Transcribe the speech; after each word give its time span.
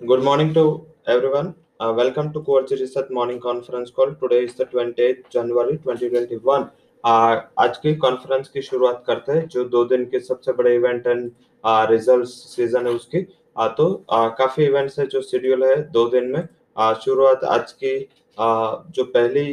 Good 0.00 0.22
morning 0.22 0.54
to 0.54 0.86
everyone. 1.08 1.56
Uh, 1.80 1.92
welcome 1.92 2.32
to 2.32 2.40
Coerci 2.40 2.78
Research 2.78 3.10
Morning 3.10 3.40
Conference 3.40 3.90
Call. 3.90 4.14
Today 4.14 4.44
is 4.44 4.54
the 4.54 4.64
28th 4.64 5.28
January 5.28 5.76
2021. 5.76 6.70
Uh, 7.04 7.40
आज 7.58 7.76
की 7.78 7.94
conference 7.96 8.48
की 8.48 8.62
शुरुआत 8.62 9.02
करते 9.06 9.32
हैं 9.32 9.46
जो 9.48 9.64
दो 9.64 9.84
दिन 9.86 10.04
के 10.04 10.20
सबसे 10.20 10.52
बड़े 10.52 10.74
इवेंट 10.74 11.06
एंड 11.06 11.30
रिज़ल्ट 11.90 12.26
सीज़न 12.26 12.86
है 12.86 12.92
उसकी 12.92 13.24
uh, 13.56 13.68
तो 13.70 13.88
uh, 14.14 14.30
काफ़ी 14.38 14.64
इवेंट्स 14.66 14.98
है 14.98 15.06
जो 15.06 15.22
शेड्यूल 15.22 15.64
है 15.64 15.76
दो 15.90 16.08
दिन 16.10 16.30
में 16.30 16.40
uh, 16.42 16.94
शुरुआत 17.04 17.44
आज 17.50 17.72
की 17.74 17.98
uh, 17.98 18.94
जो 18.94 19.04
पहली 19.10 19.46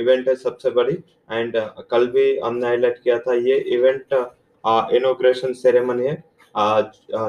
इवेंट 0.00 0.28
है 0.28 0.36
सबसे 0.38 0.70
बड़ी 0.80 0.98
एंड 1.30 1.62
कल 1.90 2.06
भी 2.16 2.28
हमने 2.38 2.66
हाईलाइट 2.66 3.02
किया 3.04 3.18
था 3.18 3.34
ये 3.42 3.58
इवेंट 3.76 4.18
इनोग्रेशन 4.96 5.52
सेरेमनी 5.62 6.06
है 6.06 6.22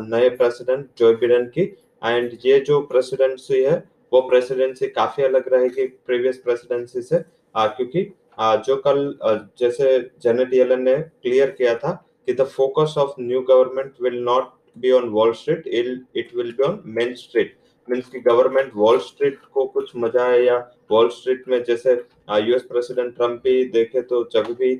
नए 0.09 0.29
प्रेसिडेंट 0.29 0.89
जो 0.97 1.15
बिडेन 1.17 1.45
की 1.57 1.71
एंड 2.01 2.37
ये 2.45 2.59
जो 2.59 2.79
प्रेसिडेंसी 2.83 3.61
है 3.63 3.83
वो 4.11 4.21
प्रेसिडेंसी 4.21 4.87
काफ़ी 4.89 5.23
अलग 5.23 5.53
रहेगी 5.53 5.85
प्रीवियस 6.05 6.37
प्रेसिडेंसी 6.37 7.01
से 7.01 7.23
आ, 7.55 7.67
क्योंकि 7.67 8.11
आ, 8.39 8.55
जो 8.57 8.75
कल 8.77 8.99
आ, 9.23 9.33
जैसे 9.59 9.99
जेनेट 10.23 10.53
येलन 10.53 10.81
ने 10.81 10.97
क्लियर 10.97 11.51
किया 11.51 11.75
था 11.75 11.91
कि 12.27 12.33
the 12.33 12.45
focus 12.49 12.95
of 12.97 13.21
new 13.21 13.41
government 13.49 13.93
will 14.01 14.21
not 14.23 14.51
be 14.77 14.91
on 14.91 15.09
Wall 15.09 15.33
Street 15.33 15.67
it 15.67 16.35
will 16.35 16.51
be 16.51 16.63
on 16.63 16.81
Main 16.89 17.13
Street 17.15 17.55
means 17.87 18.09
की 18.09 18.19
गवर्नमेंट 18.21 18.71
वॉल 18.75 18.99
स्ट्रीट 18.99 19.39
को 19.53 19.65
कुछ 19.67 19.91
मज़ा 19.95 20.25
है 20.25 20.43
या 20.45 20.57
वॉल 20.91 21.09
स्ट्रीट 21.09 21.47
में 21.47 21.63
जैसे 21.63 21.93
यूएस 22.39 22.61
प्रेसिडेंट 22.63 23.15
ट्रंप 23.15 23.41
भी 23.43 23.63
देखे 23.69 24.01
तो 24.03 24.23
जब 24.33 24.51
भी 24.59 24.71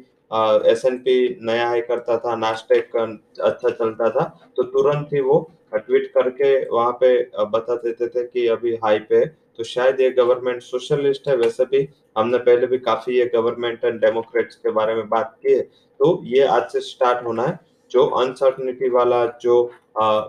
एस 0.72 0.86
एन 0.86 0.98
पी 0.98 1.16
नया 1.42 1.68
हाई 1.68 1.82
करता 1.82 2.18
था 2.18 2.36
नास्टेक 2.36 2.96
अच्छा 2.96 3.70
चलता 3.70 4.10
था 4.10 4.24
तो 4.58 4.64
तुरंत 4.66 5.14
ही 5.14 5.20
वो 5.22 5.40
ट्वीट 5.74 6.12
करके 6.14 6.54
वहाँ 6.70 6.92
पे 7.02 7.18
बता 7.50 7.76
देते 7.76 8.08
थे 8.08 8.24
कि 8.24 8.48
अभी 8.48 8.76
हाई 8.84 9.00
पे 9.00 9.26
तो 9.26 9.64
शायद 9.64 10.00
ये 10.02 10.10
गवर्नमेंट 10.12 10.62
सोशलिस्ट 10.62 11.28
है, 11.28 11.36
वैसे 11.36 11.66
भी 11.66 11.88
हमने 12.18 12.38
पहले 12.40 12.68
भी 12.68 12.78
काफ़ी 12.80 13.18
ये 13.18 13.26
गवर्नमेंट 13.36 13.84
एंड 13.86 14.00
डेमोक्रेट्स 14.02 14.56
के 14.56 14.72
बारे 14.72 14.96
में 14.96 15.10
बात 15.10 15.36
की 15.42 15.54
है। 15.54 15.62
तो 15.62 16.22
ये 16.26 16.44
आज 16.46 16.70
से 16.72 16.80
स्टार्ट 16.82 17.26
होना 17.26 17.44
है। 17.44 17.60
जो 17.92 18.06
अनसर्टनिटी 18.06 18.90
वाला, 18.90 19.26
जो 19.42 19.72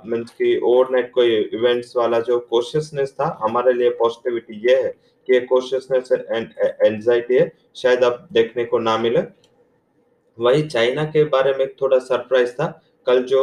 मीन्स 0.07 0.31
की 0.33 0.59
ओवरनाइट 0.61 1.11
कोई 1.13 1.37
इवेंट्स 1.55 1.97
वाला 1.97 2.21
जो 2.21 2.39
कॉशियसनेस 2.41 3.13
था, 3.13 3.39
हमारे 3.43 3.73
लिए 3.73 3.91
पॉजिटिविटी 3.93 4.61
ये 4.69 4.77
है 4.77 4.95
कि 5.29 5.41
कॉशियसनेस 5.43 6.13
एंड 6.13 6.49
एंजाइटी 6.83 7.35
है, 7.35 7.51
शायद 7.77 8.05
अब 8.05 8.27
देखने 8.33 8.65
को 8.65 8.79
ना 8.79 8.97
मिले। 8.99 9.23
वही 10.39 10.63
चाइना 10.65 11.05
के 11.07 11.25
बारे 11.27 11.53
में 11.55 11.67
थोड़ा 11.83 11.99
सरप्राइज़ 12.01 12.53
था। 12.53 12.69
कल 13.07 13.23
जो 13.25 13.43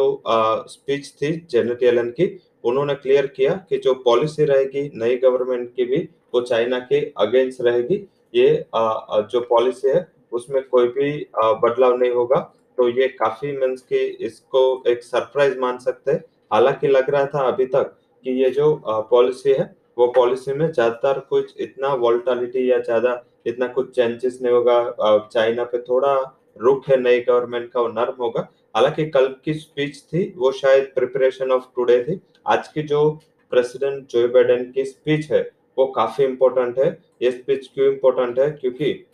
स्पीच 0.70 1.12
थी 1.14 1.32
जेनेट 1.52 1.84
एलन 1.84 2.10
की 2.12 2.28
उन्होंने 2.64 2.96
क्लियर 2.96 3.28
किया 3.30 3.54
कि 3.70 3.78
जो 3.80 3.94
पॉलिसी 4.06 4.46
रहेगी 4.46 4.90
नई 4.96 5.16
गवर्नमेंट 5.18 5.74
की 5.76 5.86
भी 5.86 6.08
वो 6.34 6.42
चाइना 6.44 6.80
के 6.82 7.00
अगेंस्ट 7.18 7.62
रहेगी। 7.62 7.96
ये 8.36 8.66
आ, 8.76 9.22
जो 9.22 9.40
पॉलिसी 9.42 9.90
है 9.90 10.08
उसमें 10.32 10.62
कोई 10.66 10.88
भी 10.90 11.12
बदलाव 11.36 11.98
नहीं 11.98 12.12
होगा। 12.12 12.40
तो 12.78 12.88
ये 12.90 13.08
काफ़ी 13.10 13.52
मीन्स 13.54 13.82
की 13.84 14.06
इसको 14.26 14.62
एक 14.88 15.04
सरप्राइज़ 15.04 15.58
मान 15.60 15.78
सकते 15.80 16.12
हैं। 16.12 16.24
हालाँकि 16.52 16.88
लग 16.88 17.10
रहा 17.10 17.26
था 17.26 17.48
अभी 17.48 17.66
तक 17.68 17.96
कि 18.26 18.32
ये 18.44 18.50
जो 18.52 18.76
पॉलिसी 18.86 19.52
है 19.52 19.74
वो 19.98 20.08
पॉलिसी 20.16 20.54
में 20.54 20.72
ज़्यादातर 20.72 21.20
कुछ 21.30 21.56
इतना 21.60 21.94
वॉल्टालिटी 21.96 22.70
या 22.72 22.78
ज़्यादा 22.80 23.22
इतना 23.48 23.68
कुछ 23.70 23.90
चेंजेस 23.96 24.40
नहीं 24.42 24.54
होगा। 24.54 25.28
चाइना 25.28 25.64
पे 25.64 25.78
थोड़ा 25.82 26.14
रुख 26.60 26.90
है 26.90 27.00
नई 27.02 27.20
गवर्नमेंट 27.22 27.72
का 27.72 27.82
वो 27.82 27.88
नर्म 27.90 28.16
होगा। 28.20 28.48
हालाँकि 28.76 29.06
कल 29.08 29.28
की 29.46 29.54
स्पीच 29.54 30.02
थी, 30.04 30.34
वो 30.38 30.52
शायद 30.54 30.92
प्रिपरेशन 30.96 31.52
ऑफ़ 31.52 31.64
टुडे 31.76 32.04
थी। 32.04 32.20
आज 32.48 32.68
की 32.68 32.82
जो 32.84 33.10
प्रेसिडेंट 33.52 34.08
जो 34.08 34.28
बाइडेन 34.30 34.72
की 34.72 34.84
स्पीच 34.86 35.32
है, 35.32 35.42
वो 35.78 35.86
काफ़ी 35.88 36.24
इम्पोर्टेंट 36.24 36.80
है। 36.80 36.88
ये 37.22 37.32
स्पीच 37.32 37.68
क्यों 37.68 37.88
इम्पोर्टेंट 37.88 38.40
है? 38.40 38.50
क्योंकि 38.52 39.06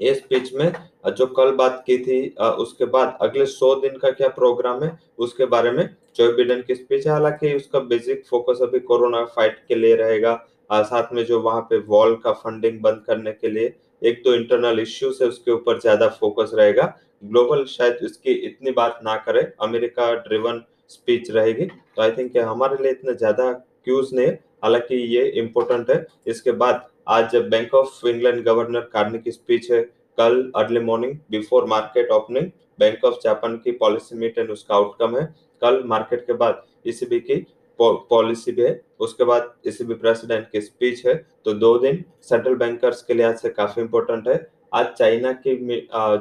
ये 0.00 0.14
स्पीच 0.14 0.52
में 0.54 0.72
जो 1.08 1.26
कल 1.28 1.50
बात 1.54 1.82
की 1.86 1.98
थी 1.98 2.16
उसके 2.58 2.84
बाद 2.86 3.18
अगले 3.22 3.46
सौ 3.48 3.74
दिन 3.76 3.96
का 3.98 4.10
क्या 4.12 4.28
प्रोग्राम 4.30 4.82
है, 4.84 4.98
उसके 5.18 5.44
बारे 5.46 5.70
में 5.70 5.88
जो 6.16 6.32
बिडेन 6.36 6.62
की 6.62 6.74
स्पीच 6.74 7.06
है। 7.06 7.12
हालाँकि 7.12 7.54
उसका 7.54 7.78
बेसिक 7.82 8.26
फोकस 8.26 8.62
अभी 8.62 8.80
कोरोना 8.82 9.24
फाइट 9.26 9.58
के 9.68 9.74
लिए 9.74 9.94
रहेगा। 9.96 10.34
साथ 10.70 11.12
में 11.12 11.24
जो 11.24 11.40
वहाँ 11.40 11.60
पे 11.70 11.78
वॉल 11.86 12.14
का 12.16 12.32
फंडिंग 12.34 12.80
बंद 12.82 13.02
करने 13.06 13.32
के 13.32 13.48
लिए, 13.48 13.74
एक 14.02 14.22
तो 14.24 14.34
इंटरनल 14.34 14.80
इश्यूज़ 14.80 15.22
है 15.22 15.28
उसके 15.28 15.50
ऊपर 15.50 15.78
ज़्यादा 15.80 16.08
फोकस 16.10 16.50
रहेगा। 16.54 16.94
ग्लोबल 17.22 17.64
शायद 17.66 17.98
इसकी 18.02 18.32
इतनी 18.46 18.70
बात 18.72 18.98
ना 19.04 19.16
करे, 19.18 19.42
अमेरिका 19.62 20.12
ड्रिवन 20.16 20.62
स्पीच 20.88 21.30
रहेगी। 21.30 21.64
तो 21.64 22.02
आई 22.02 22.10
थिंक 22.12 22.36
हमारे 22.38 22.82
लिए 22.82 22.92
इतना 22.92 23.12
ज़्यादा 23.14 23.52
क्यूज 23.52 24.10
नहीं 24.14 24.26
है। 24.26 24.32
हालाँकि 24.64 24.96
ये 25.14 25.24
इम्पोर्टेंट 25.38 25.90
है। 25.90 26.06
इसके 26.26 26.52
बाद 26.54 26.86
आज 27.08 27.36
Bank 27.36 27.74
of 27.74 28.06
England 28.08 28.44
governor 28.44 28.88
Carney 28.92 29.18
की 29.18 29.32
स्पीच 29.32 29.70
है, 29.70 29.82
कल 30.18 30.52
early 30.56 30.80
morning 30.82 31.16
before 31.30 31.64
market 31.66 32.10
opening 32.12 32.50
Bank 32.78 33.04
of 33.04 33.18
Japan 33.24 33.56
की 33.56 33.72
पॉलिसी 33.74 34.16
मीट 34.16 34.38
एंड 34.38 34.50
उसका 34.50 34.74
आउटकम 34.74 35.16
है। 35.16 35.24
कल 35.62 35.82
मार्केट 35.86 36.26
के 36.26 36.32
बाद 36.34 36.62
ईसीबी 36.86 37.20
की 37.20 37.44
पॉलिसी 37.78 38.52
भी 38.52 38.62
है। 38.62 38.80
उसके 39.00 39.24
बाद 39.24 39.52
ईसीबी 39.66 39.94
प्रेसिडेंट 39.96 40.46
की 40.50 40.60
स्पीच 40.60 41.06
है। 41.06 41.14
तो 41.44 41.52
दो 41.54 41.78
दिन 41.78 42.04
सेंट्रल 42.22 42.54
बैंकर्स 42.56 43.02
के 43.02 43.14
लिहाज 43.14 43.36
से 43.38 43.48
काफ़ी 43.50 43.82
इंपॉर्टेंट 43.82 44.28
है। 44.28 44.36
आज 44.74 44.86
चाइना 44.98 45.32
की 45.36 45.54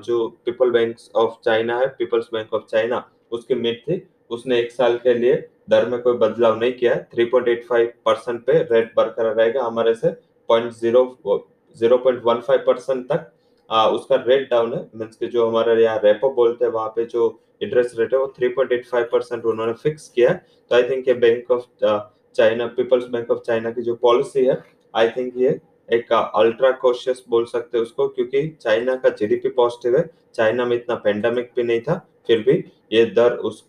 जो 0.06 0.28
पीपल 0.46 0.72
बैंक 0.72 0.96
ऑफ़ 1.16 1.34
चाइना 1.46 1.78
है 1.80 1.88
पीपल्स 2.00 2.28
बैंक 2.34 2.54
ऑफ़ 2.54 2.64
चाइना 2.72 3.04
उसकी 3.32 3.56
मीट 3.56 3.82
थी। 3.88 4.02
उसने 4.32 4.60
एक 4.60 4.72
साल 4.72 4.98
के 4.98 5.14
लिए 5.14 5.36
दर 5.70 5.88
में 5.90 6.02
कोई 6.02 6.18
बदलाव 6.18 6.60
नहीं 6.60 6.74
किया 6.74 6.96
three 7.14 7.26
point 7.26 7.48
eight 7.48 7.66
five 7.68 7.92
percent 8.06 8.40
पे 8.46 8.54
रेट 8.64 8.94
बरकरार 8.98 9.34
रहेगा 9.36 9.64
हमारे 9.64 9.94
से 9.96 10.12
point 10.50 10.72
zero 10.74 11.04
zero 11.76 11.98
point 11.98 12.22
one 12.26 12.40
five 12.42 12.64
percent 12.68 13.06
तक। 13.12 13.32
आ, 13.70 13.88
उसका 13.88 14.16
रेट 14.28 14.50
डाउन 14.50 14.74
है। 14.74 14.80
मीन्स 14.96 15.16
के 15.16 15.28
जो 15.28 15.48
हमारे 15.50 15.84
यहाँ 15.84 16.00
रेपो 16.04 16.30
बोलते 16.34 16.66
हैं 16.66 16.72
वहाँ 16.72 16.90
पे 16.96 17.06
जो 17.08 17.28
इंटरेस्ट 17.62 18.00
रेट 18.00 18.14
है 18.14 18.20
वो 18.20 18.34
three 18.38 18.48
point 18.50 18.72
eight 18.72 18.86
five 18.88 19.10
percent 19.12 19.46
उन्होंने 19.46 19.74
फिक्स 19.84 20.08
किया 20.10 20.34
तो 20.34 20.76
आई 20.76 20.84
थिंक 20.90 21.08
ये 21.08 21.14
Bank 21.26 21.52
of 21.52 21.66
China 22.36 22.66
People's 22.78 23.08
Bank 23.10 23.32
of 23.32 23.40
China 23.46 23.72
की 23.72 23.82
जो 23.82 23.96
पॉलिसी 24.02 24.46
है 24.46 24.64
आई 24.94 25.10
थिंक 25.18 25.34
ये 25.38 25.60
एक 25.90 26.14
अल्ट्रा 26.14 26.72
कॉशियस 26.74 27.24
बोल 27.30 27.46
सकते 27.46 27.78
हैं 27.78 27.84
उसको, 27.84 28.08
क्योंकि 28.08 28.48
चाइना 28.62 28.96
का 28.96 29.10
जीडीपी 29.12 29.50
पॉजिटिव 29.52 29.98
है। 29.98 30.10
चाइना 30.36 30.66
में 30.66 30.76
इतना 30.76 30.96
पेंडेमिक 30.98 31.52
भी 31.56 31.64
नहीं 31.64 31.82
था, 31.82 31.96
फिर 32.28 32.40
भी 32.44 32.64
ये 32.94 33.06
दर 33.08 33.32
उस 33.40 33.64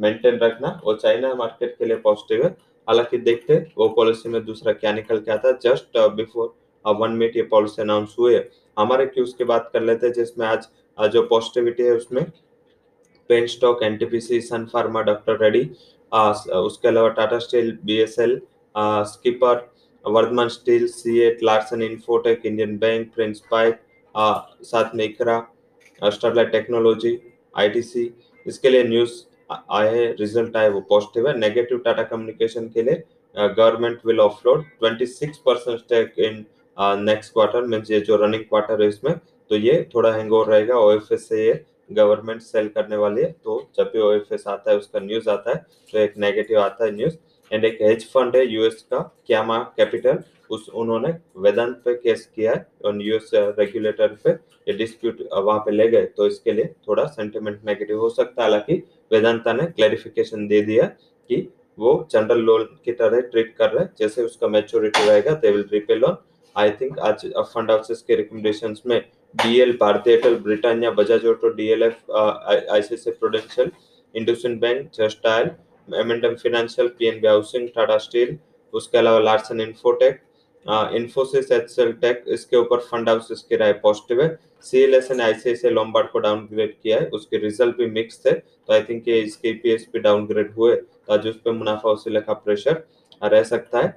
मेंटेन 0.00 0.38
रखना, 0.38 0.80
वो 0.84 0.94
चाइना 0.94 1.34
मार्केट 1.34 1.76
के 1.78 1.84
लिए 1.84 1.96
पॉजिटिव 1.98 2.44
है। 2.44 2.50
हालाँकि 2.88 3.18
देखते 3.18 3.56
वो 3.78 3.88
पॉलिसी 3.90 4.28
में 4.28 4.44
दूसरा 4.44 4.72
क्या 4.74 4.92
निकल 4.92 5.18
के 5.18 5.32
आता 5.32 5.52
जस्ट 5.62 5.98
बिफोर 6.16 6.54
वन 6.84 7.12
मिनट 7.12 7.36
ये 7.36 7.42
पॉलिसी 7.44 7.82
अनाउंस 7.82 8.14
हुए 8.18 8.44
हमारे 8.76 9.06
क्यूज 9.06 9.32
की 9.38 9.44
बात 9.44 9.70
कर 9.72 9.82
लेते 9.82 10.06
हैं, 10.06 10.12
जिसमें 10.14 10.46
आज 10.46 10.68
जो 10.98 11.22
पॉजिटिविटी 11.24 11.82
है 11.82 11.92
उसमें 11.92 12.24
pen 13.30 13.46
stock 13.46 13.82
NTPC 13.82 14.40
Sun 14.40 14.64
Pharma 14.66 15.02
doctor 15.02 15.38
Reddy 15.40 15.62
उसके 16.12 16.88
अलावा 16.88 17.08
Tata 17.10 17.38
steel 17.38 17.76
BSL 17.84 18.40
Skipper 18.74 19.68
Vardhman 20.08 20.48
steel 20.48 20.86
सी 20.88 21.18
eight 21.20 21.42
Larsen 21.42 21.82
Infotech 21.82 22.46
Indian 22.46 22.76
Bank 22.78 23.12
Prince 23.14 23.42
pipe 23.50 23.80
साथ 24.64 24.94
में 24.94 25.04
इकरा 25.04 25.40
स्टरलाइट 26.02 26.50
टेक्नोलॉजी 26.52 27.18
आईटीसी 27.54 28.10
इसके 28.46 28.70
लिए 28.70 28.82
न्यूज़ 28.84 29.12
आए 29.50 29.94
हैं 29.94 30.14
रिज़ल्ट 30.16 30.56
आए, 30.56 30.68
वो 30.68 30.80
पॉजिटिव 30.88 31.28
है। 31.28 31.36
नेगेटिव 31.38 31.78
टाटा 31.84 32.02
कम्युनिकेशन 32.04 32.68
के 32.74 32.82
लिए 32.82 33.02
government 33.34 34.00
will 34.06 34.20
offload 34.20 34.64
26 34.84 35.36
percent 35.46 35.78
stake 35.78 36.18
in 36.18 36.44
next 37.04 37.32
quarter 37.32 37.66
means 37.66 37.90
ये 37.90 38.00
जो 38.00 38.16
रनिंग 38.16 38.42
क्वार्टर 38.44 38.82
है 38.82 38.88
इसमें 38.88 39.14
तो 39.50 39.56
ये 39.56 39.88
थोड़ा 39.94 40.12
हैंग 40.12 40.32
ओवर 40.32 40.46
रहेगा 40.46 40.78
ओएफएस 40.78 41.28
से 41.28 41.46
ये 41.46 41.64
गवर्नमेंट 41.92 42.40
सेल 42.42 42.68
करने 42.68 42.96
वाली 42.96 43.22
है 43.22 43.30
तो 43.44 43.60
जब 43.76 43.90
भी 43.92 44.00
ओएफएस 44.00 44.44
आता 44.48 44.70
है, 44.70 44.76
उसका 44.76 45.00
न्यूज़ 45.00 45.28
आता 45.30 45.50
है 45.50 45.64
तो 45.92 45.98
एक 45.98 46.14
नेगेटिव 46.18 46.60
आता 46.60 46.84
है 46.84 46.90
न्यूज़ 46.96 47.16
एंड 47.52 47.64
एक 47.64 47.78
हेज 47.82 48.06
फंड 48.12 48.36
है 48.36 48.46
यूएस 48.46 48.82
का 48.92 48.98
क्यामा 49.26 49.58
कैपिटल 49.76 50.18
उस 50.50 50.68
उन्होंने 50.74 51.14
वेदांत 51.42 51.74
पे 51.84 51.94
केस 51.96 52.24
किया 52.36 52.52
है 52.52 52.66
और 52.84 53.02
यूएस 53.02 53.30
रेगुलेटर 53.34 54.16
पे 54.24 54.30
ये 54.30 54.72
डिस्प्यूट 54.76 55.18
वहाँ 55.34 55.58
पे 55.58 55.70
ले 55.70 55.88
गए। 55.88 56.04
तो 56.06 56.26
इसके 56.26 56.52
लिए 56.52 56.74
थोड़ा 56.88 57.04
सेंटिमेंट 57.06 57.60
नेगेटिव 57.66 58.00
हो 58.00 58.08
सकता 58.10 58.42
है। 58.42 58.48
हालाँकि 58.48 58.82
वेदांता 59.10 59.52
ने 59.52 59.66
क्लैरिफिकेशन 59.66 60.46
दे 60.48 60.60
दिया 60.62 60.84
कि 60.84 61.46
वो 61.78 62.08
जनरल 62.12 62.38
लोन 62.42 62.64
की 62.84 62.92
तरह 62.92 63.20
ट्रीट 63.30 63.54
कर 63.58 63.70
रहे 63.70 63.84
हैं। 63.84 63.92
जैसे 63.98 64.22
उसका 64.22 64.48
मेच्योरिटी 64.48 65.06
रहेगा 65.06 65.32
they 65.34 65.50
will 65.50 65.64
repay 65.72 65.94
loan 65.94 66.16
I 66.56 66.70
think 66.80 66.98
आज 67.00 67.26
फंड 67.54 67.70
हाउसेस 67.70 68.02
के 68.02 68.16
रिकमेंडेशंस 68.16 68.82
में 68.86 69.00
DL 69.34 69.76
Bharti 69.80 70.14
Airtel 70.14 70.34
Britannia 70.42 70.90
Bajaj 70.92 71.26
auto 71.26 71.48
DLF 71.54 72.10
ICICI 72.10 73.16
Prudential 73.18 73.70
IndusInd 74.14 74.60
bank 74.60 74.90
just 74.94 75.18
dial 75.24 75.50
M 75.90 76.34
financial 76.34 76.88
PNB 76.88 77.26
housing 77.26 77.68
Tata 77.74 77.98
steel 77.98 78.36
उसके 78.74 78.98
अलावा 78.98 79.18
Larsen 79.20 79.60
Infotech 79.60 80.20
Infosys 80.94 81.50
HL 81.52 81.92
tech 82.00 82.24
इसके 82.28 82.56
ऊपर 82.56 82.78
fund 82.82 83.08
houses 83.08 83.44
की 83.48 83.56
राय 83.56 83.72
positive 83.82 84.22
है। 84.22 84.28
सीएलएस 84.64 85.10
ने 85.10 85.22
आईसीआईसीआई 85.24 85.74
लोम्बार्ड 85.74 86.08
को 86.10 86.18
डाउनग्रेड 86.18 86.74
किया 86.82 86.98
है। 86.98 87.06
उसके 87.08 87.38
रिज़ल्ट 87.38 87.76
भी 87.76 87.86
मिक्स 87.88 88.24
थे 88.24 88.32
तो 88.32 88.72
आई 88.72 88.82
थिंक 88.88 89.08
ये 89.08 89.20
इसके 89.20 89.48
ईपीएस 89.48 89.86
भी 89.92 89.98
डाउनग्रेड 90.00 90.52
हुए। 90.52 90.74
तो 90.74 91.12
आज 91.14 91.26
उस 91.26 91.40
पर 91.44 91.52
मुनाफा 91.52 91.90
वसूली 91.90 92.20
का 92.20 92.32
प्रेशर 92.34 92.82
रह 93.24 93.42
सकता 93.44 93.78
है। 93.78 93.94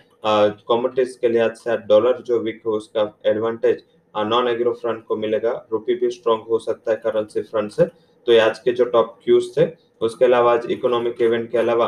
कॉमोडिटीज 0.68 1.18
के 1.22 1.30
लिहाज 1.30 1.56
से 1.58 1.78
डॉलर 1.88 2.22
जो 2.24 2.40
वीक 2.40 2.62
हो 2.66 2.78
उसका 2.78 3.12
एडवांटेज 3.28 3.84
नॉन 4.16 4.48
एग्रो 4.48 4.74
फ्रंट 4.74 5.04
को 5.06 5.16
मिलेगा। 5.18 5.52
रुपी 5.72 5.96
भी 5.96 6.10
स्ट्रॉन्ग 6.12 6.48
हो 6.50 6.60
सकता 6.60 6.92
है 6.92 6.98
करेंसी 7.04 7.42
फ्रंट 7.42 7.72
से। 7.72 7.86
तो 8.28 8.40
आज 8.42 8.60
के 8.60 8.72
जो 8.72 8.86
टॉप 8.88 9.18
क्यूज 9.24 9.56
थे 9.58 9.66
उसके 10.02 10.26
अलावा 10.26 10.54
आज 10.54 10.72
इकोनॉमिक 10.72 11.22
इवेंट 11.22 11.50
के 11.52 11.58
अलावा 11.58 11.88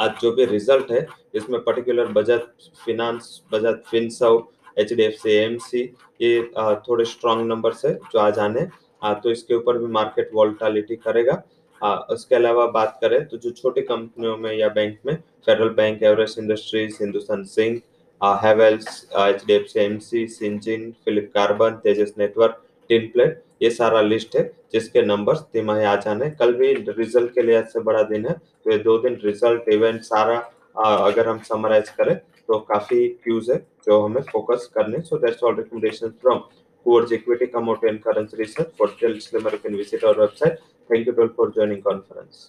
आज 0.00 0.10
जो 0.22 0.32
भी 0.32 0.44
रिज़ल्ट 0.44 0.90
है 0.92 1.06
इसमें 1.34 1.60
particular 1.64 2.06
Bajaj 2.12 2.40
finance 2.84 3.40
Bajaj 3.52 3.74
Finserv 3.90 4.42
H 4.78 4.92
D 4.92 5.02
F 5.02 5.14
C 5.16 5.36
M 5.36 5.56
C 5.60 5.82
ये 6.22 6.42
थोड़े 6.88 7.04
स्ट्रॉन्ग 7.04 7.46
नंबर 7.48 7.72
है 7.84 7.94
जो 8.12 8.18
आज 8.18 8.38
आने 8.38 8.66
आ, 9.02 9.14
तो 9.14 9.30
इसके 9.30 9.54
ऊपर 9.54 9.78
भी 9.78 9.86
मार्केट 9.92 10.30
वॉल्टालिटी 10.34 10.96
करेगा। 10.96 11.42
आ, 11.80 11.94
उसके 11.94 12.34
अलावा 12.34 12.66
बात 12.70 12.98
करें 13.00 13.24
तो 13.28 13.36
जो 13.36 13.50
छोटी 13.52 13.80
कंपनियों 13.82 14.36
में 14.36 14.52
या 14.52 14.68
बैंक 14.70 14.98
में 15.06 15.14
Federal 15.46 15.68
Bank 15.76 16.02
Everest 16.02 16.38
Industries 16.38 16.96
Hindustan 17.02 17.44
Singh 17.54 17.80
Havells 18.20 18.86
H 19.18 19.44
D 19.46 19.52
F 19.52 19.66
C 19.68 19.80
M 19.80 19.98
C 20.00 20.26
Syngene 20.30 20.90
Phillips 21.04 21.30
Carbon 21.34 21.80
Tejas 21.84 22.14
Network 22.18 22.62
tin 22.90 23.06
plate 23.08 23.42
ये 23.62 23.70
सारा 23.70 24.00
लिस्ट 24.02 24.36
है 24.36 24.42
जिसके 24.72 25.02
नंबर 25.02 25.36
तिमाही 25.52 25.84
आ 25.84 25.94
जाने। 25.96 26.30
कल 26.32 26.52
भी 26.54 26.72
रिज़ल्ट 26.74 27.34
के 27.34 27.42
लिए 27.42 27.60
सबसे 27.62 27.80
बड़ा 27.80 28.02
दिन 28.04 28.26
है 28.26 28.32
तो 28.32 28.70
ये 28.72 28.78
दो 28.78 28.96
दिन 28.98 29.18
रिज़ल्ट 29.24 29.68
इवेंट 29.72 30.00
सारा 30.02 30.36
आ, 30.78 30.94
अगर 30.96 31.28
हम 31.28 31.38
समराइज 31.48 31.88
करें 31.90 32.14
तो 32.48 32.58
काफ़ी 32.68 33.06
क्यूज 33.24 33.50
है 33.50 33.56
जो 33.86 34.00
हमें 34.00 34.22
फोकस 34.32 34.70
करने 34.74 35.00
so 35.02 35.18
that's 35.18 35.44
all 35.44 35.56
recommendation 35.56 36.08
from 36.22 36.38
course 36.86 37.12
equity 37.12 37.46
commodity 37.48 37.88
and 37.88 38.00
currency 38.02 38.36
research 38.36 38.72
for 38.78 38.88
details 38.90 39.30
you 39.34 39.40
can 39.42 39.76
visit 39.76 40.04
our 40.04 40.20
website 40.20 40.58
thank 40.90 41.06
you 41.06 41.12
too 41.14 41.26
for 41.36 41.52
joining 41.56 41.82
conference 41.82 42.48